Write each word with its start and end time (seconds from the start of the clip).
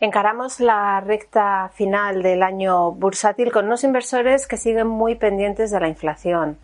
Encaramos 0.00 0.60
la 0.60 1.00
recta 1.00 1.72
final 1.74 2.22
del 2.22 2.44
año 2.44 2.92
bursátil 2.92 3.50
con 3.50 3.66
unos 3.66 3.82
inversores 3.82 4.46
que 4.46 4.56
siguen 4.56 4.86
muy 4.86 5.16
pendientes 5.16 5.72
de 5.72 5.80
la 5.80 5.88
inflación. 5.88 6.58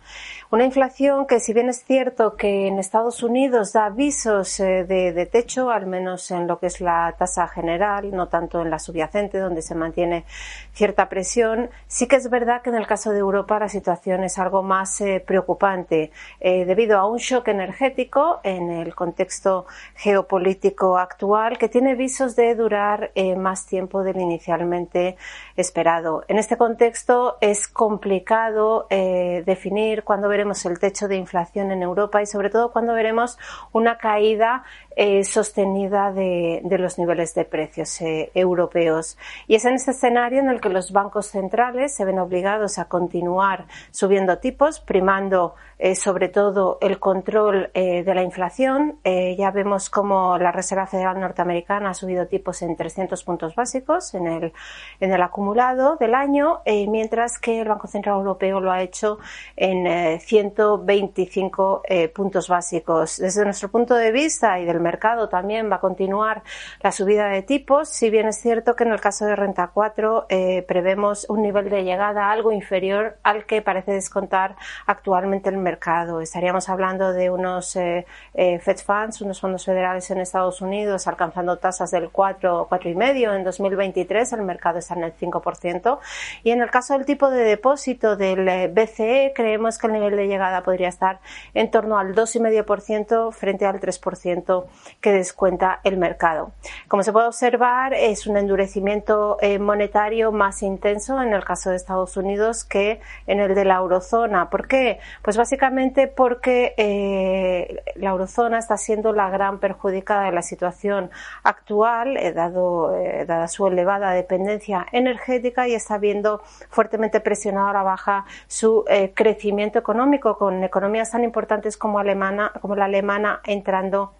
Una 0.51 0.63
inflación 0.63 1.27
que, 1.27 1.41
si 1.41 1.51
bien 1.51 1.67
es 1.67 1.83
cierto 1.83 2.37
que 2.37 2.67
en 2.67 2.79
Estados 2.79 3.23
Unidos 3.23 3.73
da 3.73 3.87
avisos 3.87 4.57
eh, 4.61 4.85
de, 4.85 5.25
techo, 5.25 5.69
al 5.69 5.85
menos 5.85 6.31
en 6.31 6.47
lo 6.47 6.59
que 6.59 6.67
es 6.67 6.79
la 6.79 7.13
tasa 7.17 7.45
general, 7.49 8.11
no 8.11 8.29
tanto 8.29 8.61
en 8.61 8.69
la 8.69 8.79
subyacente, 8.79 9.39
donde 9.39 9.61
se 9.61 9.75
mantiene 9.75 10.23
cierta 10.71 11.09
presión, 11.09 11.69
sí 11.87 12.07
que 12.07 12.15
es 12.15 12.29
verdad 12.29 12.61
que 12.61 12.69
en 12.69 12.77
el 12.77 12.87
caso 12.87 13.11
de 13.11 13.19
Europa 13.19 13.59
la 13.59 13.67
situación 13.67 14.23
es 14.23 14.39
algo 14.39 14.63
más 14.63 15.01
eh, 15.01 15.21
preocupante 15.25 16.11
eh, 16.39 16.63
debido 16.63 16.99
a 16.99 17.05
un 17.05 17.17
shock 17.17 17.49
energético 17.49 18.39
en 18.43 18.71
el 18.71 18.95
contexto 18.95 19.65
geopolítico 19.95 20.97
actual 20.97 21.57
que 21.57 21.67
tiene 21.67 21.95
visos 21.95 22.37
de 22.37 22.55
durar 22.55 23.11
más 23.35 23.65
tiempo 23.65 24.03
del 24.03 24.19
inicialmente 24.19 25.15
esperado. 25.55 26.23
En 26.27 26.37
este 26.37 26.57
contexto 26.57 27.37
es 27.39 27.67
complicado 27.67 28.87
definir 28.89 30.03
cuándo 30.03 30.27
veremos 30.27 30.65
el 30.65 30.79
techo 30.79 31.07
de 31.07 31.15
inflación 31.15 31.71
en 31.71 31.81
Europa 31.81 32.21
y 32.21 32.25
sobre 32.25 32.49
todo 32.49 32.71
cuando 32.71 32.93
veremos 32.93 33.37
una 33.71 33.97
caída 33.97 34.63
eh, 34.97 35.25
sostenida 35.25 36.13
de, 36.13 36.61
los 36.79 36.97
niveles 36.97 37.33
de 37.35 37.43
precios 37.43 37.99
eh, 37.99 38.31
europeos. 38.33 39.17
Y 39.45 39.55
es 39.55 39.65
en 39.65 39.73
este 39.73 39.91
escenario 39.91 40.39
en 40.39 40.49
el 40.49 40.61
que 40.61 40.69
los 40.69 40.93
bancos 40.93 41.27
centrales 41.27 41.93
se 41.93 42.05
ven 42.05 42.17
obligados 42.17 42.77
a 42.79 42.85
continuar 42.85 43.65
subiendo 43.91 44.37
tipos, 44.37 44.79
primando 44.79 45.55
eh, 45.79 45.95
sobre 45.95 46.29
todo 46.29 46.77
el 46.79 46.99
control 46.99 47.71
de 47.73 48.13
la 48.15 48.23
inflación. 48.23 48.99
ya 49.03 49.51
vemos 49.51 49.89
como 49.89 50.37
la 50.37 50.51
Reserva 50.51 50.87
Federal 50.87 51.19
norteamericana 51.19 51.89
ha 51.89 51.93
subido 51.93 52.27
tipos 52.27 52.61
en 52.61 52.75
300 52.75 53.21
puntos 53.23 53.55
básicos 53.55 54.13
en 54.13 54.27
el, 54.27 54.53
en 54.99 55.11
el 55.11 55.21
acumulado 55.21 55.97
del 55.97 56.15
año, 56.15 56.61
mientras 56.65 57.37
que 57.39 57.61
el 57.61 57.67
Banco 57.67 57.87
Central 57.87 58.17
Europeo 58.17 58.61
lo 58.61 58.71
ha 58.71 58.81
hecho 58.81 59.19
en 59.57 60.19
125 60.19 61.83
puntos 62.13 62.47
básicos. 62.47 63.17
Desde 63.17 63.43
nuestro 63.43 63.69
punto 63.69 63.95
de 63.95 64.11
vista 64.11 64.59
y 64.59 64.65
del 64.65 64.79
mercado 64.85 65.29
también 65.29 65.69
va 65.71 65.77
a 65.77 65.79
continuar 65.79 66.43
la 66.81 66.91
subida 66.91 67.27
de 67.27 67.41
tipos, 67.41 67.89
si 67.89 68.11
bien 68.11 68.27
es 68.27 68.37
cierto 68.39 68.75
que 68.75 68.83
en 68.83 68.91
el 68.91 69.01
caso 69.01 69.25
de 69.25 69.35
renta 69.35 69.71
4 69.73 70.27
eh, 70.29 70.63
prevemos 70.67 71.25
un 71.27 71.41
nivel 71.41 71.69
de 71.69 71.83
llegada 71.83 72.31
algo 72.31 72.51
inferior 72.51 73.17
al 73.23 73.45
que 73.45 73.63
parece 73.63 73.93
descontar 73.93 74.55
actualmente 74.85 75.49
el 75.49 75.57
mercado. 75.57 76.21
Estaríamos 76.21 76.69
hablando 76.69 77.13
de 77.13 77.31
unos 77.31 77.75
eh, 77.75 78.05
eh, 78.35 78.59
Fed 78.59 78.77
Funds, 78.77 79.21
unos 79.21 79.41
fondos 79.41 79.65
federales 79.65 80.09
en 80.11 80.19
Estados 80.19 80.61
Unidos 80.61 81.07
alcanzando 81.07 81.57
tasas 81.57 81.89
del 81.89 82.09
4 82.11 82.67
o 82.69 82.79
medio 82.95 83.33
en 83.33 83.43
2023, 83.43 84.33
el 84.33 84.43
mercado 84.43 84.77
está 84.77 84.93
en 84.93 85.03
el 85.05 85.13
5%. 85.15 85.99
Y 86.43 86.51
en 86.51 86.61
el 86.61 86.69
caso 86.69 86.93
del 86.93 87.05
tipo 87.05 87.31
de 87.31 87.43
depósito 87.43 88.15
del 88.15 88.69
BCE, 88.71 89.33
creemos 89.35 89.79
que 89.79 89.87
el 89.87 89.93
nivel 89.93 90.15
de 90.15 90.27
llegada 90.27 90.61
podría 90.61 90.89
estar 90.89 91.19
en 91.55 91.71
torno 91.71 91.97
al 91.97 92.13
2,5% 92.13 93.31
frente 93.31 93.65
al 93.65 93.79
3% 93.79 94.65
que 95.01 95.11
descuenta 95.11 95.79
el 95.83 95.97
mercado. 95.97 96.51
Como 96.87 97.03
se 97.03 97.11
puede 97.11 97.27
observar, 97.27 97.93
es 97.93 98.27
un 98.27 98.37
endurecimiento 98.37 99.37
eh, 99.41 99.59
monetario 99.59 100.31
más 100.31 100.63
intenso 100.63 101.21
en 101.21 101.33
el 101.33 101.43
caso 101.43 101.69
de 101.69 101.75
Estados 101.75 102.17
Unidos 102.17 102.63
que 102.63 102.99
en 103.27 103.39
el 103.39 103.55
de 103.55 103.65
la 103.65 103.75
eurozona. 103.75 104.49
¿Por 104.49 104.67
qué? 104.67 104.99
Pues 105.21 105.37
básicamente 105.37 106.07
porque 106.07 106.73
eh, 106.77 107.83
la 107.95 108.09
eurozona 108.11 108.57
está 108.57 108.77
siendo 108.77 109.13
la 109.13 109.29
gran 109.29 109.59
perjudicada 109.59 110.23
de 110.23 110.31
la 110.31 110.41
situación 110.41 111.11
actual, 111.43 112.17
eh, 112.17 112.33
dado, 112.33 112.91
dada 113.25 113.47
su 113.47 113.67
elevada 113.67 114.11
dependencia 114.11 114.85
energética 114.91 115.67
y 115.67 115.75
está 115.75 115.97
viendo 115.97 116.41
fuertemente 116.69 117.19
presionado 117.19 117.67
a 117.67 117.73
la 117.73 117.83
baja 117.83 118.25
su 118.47 118.85
crecimiento 119.13 119.79
económico 119.79 120.37
con 120.37 120.63
economías 120.63 121.11
tan 121.11 121.23
importantes 121.23 121.77
como, 121.77 121.99
alemana, 121.99 122.51
como 122.61 122.75
la 122.75 122.85
alemana 122.85 123.41
entrando 123.45 124.13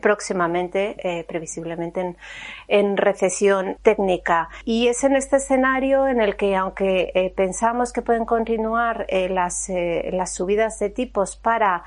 próximamente, 0.00 0.96
eh, 1.02 1.24
previsiblemente, 1.24 2.16
en, 2.68 2.96
recesión 2.96 3.76
técnica. 3.82 4.48
Y 4.64 4.88
es 4.88 5.04
en 5.04 5.16
este 5.16 5.36
escenario 5.36 6.06
en 6.06 6.20
el 6.20 6.36
que, 6.36 6.56
aunque 6.56 7.12
eh, 7.14 7.32
pensamos 7.34 7.92
que 7.92 8.02
pueden 8.02 8.24
continuar 8.24 9.06
eh, 9.08 9.28
las, 9.28 9.68
las, 10.12 10.34
subidas 10.34 10.78
de 10.78 10.90
tipos 10.90 11.36
para 11.36 11.82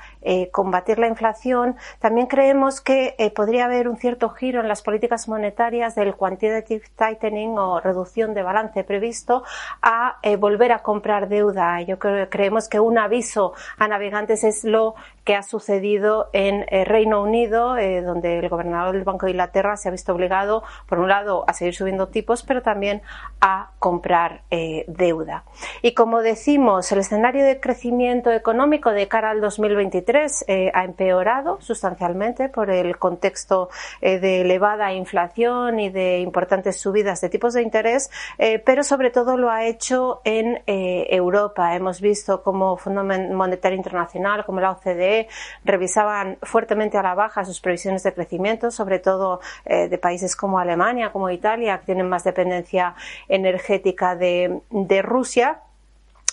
combatir 0.50 0.98
la 0.98 1.06
inflación, 1.06 1.76
también 2.00 2.26
creemos 2.26 2.80
que 2.80 3.14
podría 3.34 3.66
haber 3.66 3.88
un 3.88 3.96
cierto 3.96 4.30
giro 4.30 4.60
en 4.60 4.68
las 4.68 4.82
políticas 4.82 5.28
monetarias 5.28 5.94
del 5.94 6.14
quantitative 6.14 6.82
tightening 6.96 7.58
o 7.58 7.80
reducción 7.80 8.34
de 8.34 8.42
balance 8.42 8.84
previsto 8.84 9.44
a 9.80 10.18
volver 10.38 10.72
a 10.72 10.80
comprar 10.80 11.28
deuda. 11.28 11.80
Yo 11.82 11.98
creo, 11.98 12.28
creemos 12.28 12.68
que 12.68 12.80
un 12.80 12.98
aviso 12.98 13.54
a 13.78 13.88
navegantes 13.88 14.44
es 14.44 14.64
lo 14.64 14.94
que 15.24 15.34
ha 15.36 15.42
sucedido 15.42 16.28
en 16.32 16.66
Reino 16.86 17.22
Unido 17.22 17.76
donde 18.04 18.38
el 18.38 18.48
gobernador 18.48 18.94
del 18.94 19.04
Banco 19.04 19.26
de 19.26 19.32
Inglaterra 19.32 19.76
se 19.76 19.88
ha 19.88 19.92
visto 19.92 20.12
obligado, 20.12 20.62
por 20.86 20.98
un 20.98 21.08
lado, 21.08 21.44
a 21.46 21.52
seguir 21.52 21.74
subiendo 21.74 22.08
tipos, 22.08 22.42
pero 22.42 22.62
también 22.62 23.02
a 23.40 23.70
comprar 23.78 24.42
eh, 24.50 24.84
deuda. 24.88 25.44
Y 25.82 25.94
como 25.94 26.22
decimos, 26.22 26.90
el 26.92 27.00
escenario 27.00 27.44
de 27.44 27.60
crecimiento 27.60 28.30
económico 28.30 28.90
de 28.90 29.08
cara 29.08 29.30
al 29.30 29.40
2023 29.40 30.44
eh, 30.46 30.70
ha 30.74 30.84
empeorado 30.84 31.60
sustancialmente 31.60 32.48
por 32.48 32.70
el 32.70 32.98
contexto 32.98 33.68
eh, 34.00 34.18
de 34.18 34.42
elevada 34.42 34.92
inflación 34.92 35.80
y 35.80 35.90
de 35.90 36.20
importantes 36.20 36.80
subidas 36.80 37.20
de 37.20 37.28
tipos 37.28 37.54
de 37.54 37.62
interés, 37.62 38.10
pero 38.64 38.82
sobre 38.82 39.10
todo 39.10 39.36
lo 39.36 39.50
ha 39.50 39.64
hecho 39.66 40.20
en 40.24 40.62
Europa. 40.66 41.74
Hemos 41.74 42.00
visto 42.00 42.42
como 42.42 42.76
Fondo 42.76 43.04
Monetario 43.04 43.76
Internacional, 43.76 44.44
como 44.44 44.60
la 44.60 44.72
OCDE, 44.72 45.11
revisaban 45.64 46.38
fuertemente 46.42 46.98
a 46.98 47.02
la 47.02 47.14
baja 47.14 47.44
sus 47.44 47.60
previsiones 47.60 48.02
de 48.02 48.12
crecimiento, 48.12 48.70
sobre 48.70 48.98
todo 48.98 49.40
eh, 49.64 49.88
de 49.88 49.98
países 49.98 50.36
como 50.36 50.58
Alemania, 50.58 51.12
como 51.12 51.30
Italia, 51.30 51.78
que 51.78 51.86
tienen 51.86 52.08
más 52.08 52.24
dependencia 52.24 52.94
energética 53.28 54.16
de, 54.16 54.60
Rusia. 55.02 55.60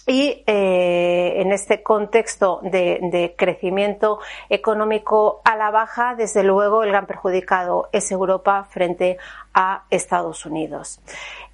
Y 0.07 0.43
eh, 0.47 1.33
en 1.35 1.51
este 1.51 1.83
contexto 1.83 2.61
de, 2.63 3.35
crecimiento 3.37 4.19
económico 4.49 5.41
a 5.45 5.55
la 5.55 5.69
baja, 5.69 6.15
desde 6.15 6.43
luego 6.43 6.83
el 6.83 6.89
gran 6.89 7.05
perjudicado 7.05 7.89
es 7.91 8.11
Europa 8.11 8.65
frente 8.71 9.17
a 9.53 9.83
Estados 9.91 10.47
Unidos. 10.47 10.99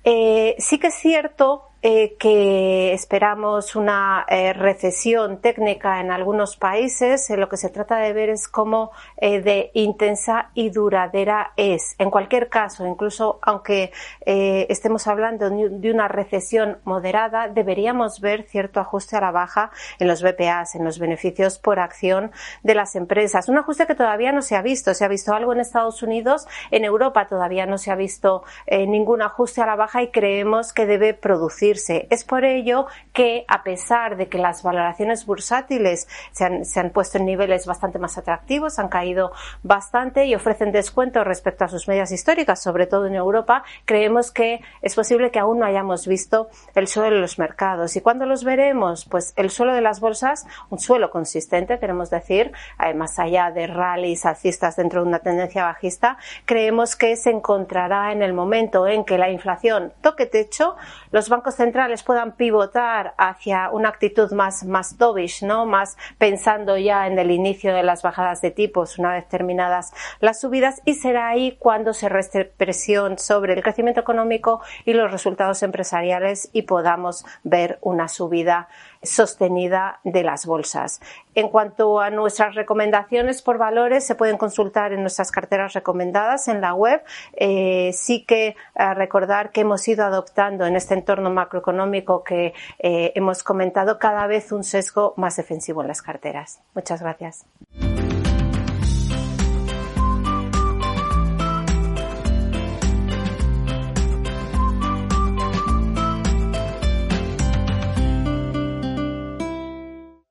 Eh, 0.05 0.55
sí 0.57 0.79
que 0.79 0.87
es 0.87 0.95
cierto 0.95 1.63
eh, 1.87 2.15
que 2.17 2.93
esperamos 2.93 3.75
una 3.75 4.25
eh, 4.27 4.53
recesión 4.53 5.39
técnica 5.39 6.01
en 6.01 6.09
algunos 6.09 6.57
países, 6.57 7.29
lo 7.29 7.47
que 7.47 7.57
se 7.57 7.69
trata 7.69 7.97
de 7.97 8.11
ver 8.11 8.29
es 8.29 8.47
cómo 8.47 8.91
de 9.21 9.69
intensa 9.75 10.49
y 10.55 10.71
duradera 10.71 11.51
es. 11.57 11.95
En 11.99 12.09
cualquier 12.09 12.49
caso, 12.49 12.87
incluso 12.87 13.37
aunque 13.43 13.91
estemos 14.25 15.07
hablando 15.07 15.49
de 15.49 15.91
una 15.91 16.07
recesión 16.07 16.79
moderada, 16.85 17.49
deberíamos 17.49 18.19
ver 18.19 18.43
cierto 18.43 18.79
ajuste 18.79 19.17
a 19.17 19.21
la 19.21 19.31
baja 19.31 19.71
en 19.99 20.07
los 20.07 20.23
BPAs, 20.23 20.75
en 20.75 20.85
los 20.85 20.97
beneficios 20.97 21.59
por 21.59 21.79
acción 21.79 22.31
de 22.63 22.75
las 22.75 22.95
empresas. 22.95 23.47
Un 23.47 23.57
ajuste 23.57 23.85
que 23.85 23.95
todavía 23.95 24.31
no 24.31 24.41
se 24.41 24.55
ha 24.55 24.61
visto. 24.61 24.93
Se 24.93 25.05
ha 25.05 25.07
visto 25.07 25.33
algo 25.33 25.53
en 25.53 25.59
Estados 25.59 26.01
Unidos, 26.01 26.47
en 26.71 26.83
Europa 26.83 27.27
todavía 27.27 27.65
no 27.65 27.77
se 27.77 27.91
ha 27.91 27.95
visto 27.95 28.43
ningún 28.69 29.21
ajuste 29.21 29.61
a 29.61 29.65
la 29.65 29.75
baja 29.75 30.01
y 30.01 30.11
creemos 30.11 30.73
que 30.73 30.85
debe 30.85 31.13
producirse 31.13 31.74
Es 32.09 32.23
por 32.23 32.45
ello 32.45 32.87
que, 33.13 33.45
a 33.47 33.63
pesar 33.63 34.17
de 34.17 34.27
que 34.27 34.37
las 34.37 34.63
valoraciones 34.63 35.25
bursátiles 35.25 36.07
se 36.31 36.45
han, 36.45 36.65
se 36.65 36.79
han 36.79 36.91
puesto 36.91 37.17
en 37.17 37.25
niveles 37.25 37.65
bastante 37.65 37.99
más 37.99 38.17
atractivos, 38.17 38.79
han 38.79 38.89
caído 38.89 39.31
bastante 39.63 40.25
y 40.25 40.35
ofrecen 40.35 40.71
descuento 40.71 41.23
respecto 41.23 41.65
a 41.65 41.67
sus 41.67 41.87
medias 41.87 42.11
históricas, 42.11 42.61
sobre 42.61 42.87
todo 42.87 43.05
en 43.07 43.15
Europa, 43.15 43.63
creemos 43.85 44.31
que 44.31 44.61
es 44.81 44.95
posible 44.95 45.31
que 45.31 45.39
aún 45.39 45.59
no 45.59 45.65
hayamos 45.65 46.07
visto 46.07 46.49
el 46.73 46.87
suelo 46.87 47.15
de 47.15 47.21
los 47.21 47.39
mercados. 47.39 47.95
¿Y 47.95 48.01
cuándo 48.01 48.25
los 48.25 48.43
veremos? 48.43 49.05
Pues 49.05 49.33
el 49.35 49.49
suelo 49.49 49.73
de 49.73 49.81
las 49.81 49.99
bolsas, 49.99 50.45
un 50.69 50.79
suelo 50.79 51.09
consistente, 51.11 51.79
queremos 51.79 52.09
decir, 52.09 52.51
eh, 52.83 52.93
más 52.93 53.19
allá 53.19 53.51
de 53.51 53.67
rallies 53.67 54.25
alcistas 54.25 54.75
dentro 54.75 55.01
de 55.01 55.07
una 55.07 55.19
tendencia 55.19 55.63
bajista, 55.63 56.17
creemos 56.45 56.95
que 56.95 57.15
se 57.15 57.31
encontrará 57.31 58.11
en 58.11 58.21
el 58.21 58.33
momento 58.33 58.87
en 58.87 59.05
que 59.05 59.17
la 59.17 59.29
inflación 59.29 59.93
toque 60.01 60.25
techo, 60.25 60.75
los 61.11 61.29
bancos 61.29 61.55
centrales 61.65 62.03
puedan 62.03 62.33
pivotar 62.33 63.15
hacia 63.17 63.71
una 63.71 63.89
actitud 63.89 64.31
más, 64.33 64.65
más 64.65 64.99
dovish, 64.99 65.43
¿no? 65.43 65.65
Más 65.65 65.97
pensando 66.19 66.77
ya 66.77 67.07
en 67.07 67.17
el 67.17 67.31
inicio 67.31 67.73
de 67.73 67.81
las 67.81 68.03
bajadas 68.03 68.39
de 68.41 68.51
tipos 68.51 68.99
una 68.99 69.13
vez 69.13 69.27
terminadas 69.27 69.91
las 70.19 70.39
subidas 70.39 70.83
y 70.85 70.93
será 70.93 71.27
ahí 71.27 71.57
cuando 71.57 71.93
se 71.93 72.07
reste 72.07 72.45
presión 72.45 73.17
sobre 73.17 73.53
el 73.53 73.63
crecimiento 73.63 73.99
económico 73.99 74.61
y 74.85 74.93
los 74.93 75.11
resultados 75.11 75.63
empresariales 75.63 76.51
y 76.53 76.61
podamos 76.63 77.25
ver 77.43 77.79
una 77.81 78.09
subida 78.09 78.67
sostenida 79.01 79.99
de 80.03 80.23
las 80.23 80.45
bolsas. 80.45 81.01
En 81.35 81.49
cuanto 81.49 81.99
a 81.99 82.09
nuestras 82.09 82.55
recomendaciones 82.55 83.41
por 83.41 83.57
valores, 83.57 84.05
se 84.05 84.15
pueden 84.15 84.37
consultar 84.37 84.93
en 84.93 85.01
nuestras 85.01 85.31
carteras 85.31 85.73
recomendadas 85.73 86.47
en 86.47 86.61
la 86.61 86.73
web. 86.73 87.03
Eh, 87.33 87.91
sí 87.93 88.23
que 88.25 88.47
eh, 88.75 88.93
recordar 88.93 89.51
que 89.51 89.61
hemos 89.61 89.87
ido 89.87 90.05
adoptando 90.05 90.65
en 90.65 90.75
este 90.75 90.93
entorno 90.93 91.29
macroeconómico 91.45 92.23
que 92.23 92.53
eh, 92.79 93.11
hemos 93.15 93.43
comentado 93.43 93.97
cada 93.99 94.27
vez 94.27 94.51
un 94.51 94.63
sesgo 94.63 95.13
más 95.17 95.35
defensivo 95.35 95.81
en 95.81 95.87
las 95.87 96.01
carteras. 96.01 96.61
Muchas 96.73 97.01
gracias. 97.01 97.45